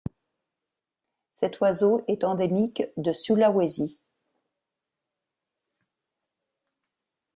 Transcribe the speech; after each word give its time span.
Cet 1.29 1.61
oiseau 1.61 2.03
est 2.07 2.23
endémique 2.23 2.81
de 2.97 3.13
Sulawesi. 3.13 3.99